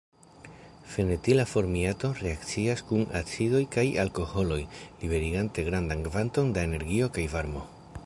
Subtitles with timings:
[0.93, 4.61] Fenetila formiato reakcias kun acidoj kaj alkoholoj
[5.05, 7.69] liberigante grandan kvanton da energio kaj varmo.